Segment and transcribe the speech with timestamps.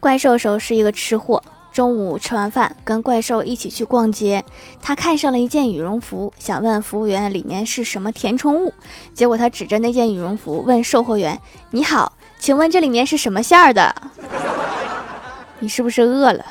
[0.00, 1.42] 怪兽兽是一个吃货
[1.72, 4.42] 中午吃完饭跟怪兽一起去逛街
[4.80, 8.72] 他看上了一件羽绒服想问服务员里面是什么填充物
[9.14, 11.38] 结果他指着那件羽绒服问售货员
[11.70, 13.94] 你好请问这里面是什么馅儿的
[15.60, 16.44] 你是不是饿了？